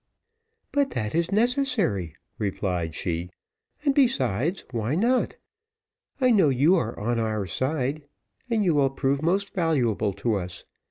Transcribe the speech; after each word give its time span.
"But 0.71 0.89
that 0.97 1.13
is 1.13 1.31
necessary," 1.31 2.15
replied 2.39 2.95
she; 2.95 3.29
"and 3.85 3.93
besides, 3.93 4.63
why 4.71 4.95
not? 4.95 5.35
I 6.19 6.31
know 6.31 6.49
you 6.49 6.75
are 6.75 6.99
on 6.99 7.19
our 7.19 7.45
side, 7.45 8.01
and 8.49 8.65
you 8.65 8.73
will 8.73 8.89
prove 8.89 9.21
most 9.21 9.53
valuable 9.53 10.13
to 10.13 10.37
us. 10.37 10.65